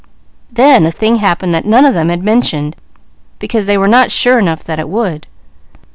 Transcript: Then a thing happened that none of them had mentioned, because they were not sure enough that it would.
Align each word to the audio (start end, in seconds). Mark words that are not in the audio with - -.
Then 0.51 0.87
a 0.87 0.91
thing 0.91 1.17
happened 1.17 1.53
that 1.53 1.63
none 1.63 1.85
of 1.85 1.93
them 1.93 2.09
had 2.09 2.23
mentioned, 2.23 2.75
because 3.37 3.67
they 3.67 3.77
were 3.77 3.87
not 3.87 4.09
sure 4.09 4.39
enough 4.39 4.63
that 4.63 4.79
it 4.79 4.89
would. 4.89 5.27